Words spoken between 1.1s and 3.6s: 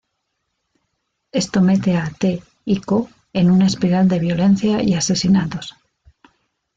Esto mete a T y Ko en